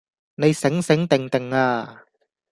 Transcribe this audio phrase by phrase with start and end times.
[0.33, 2.03] 你醒醒定定呀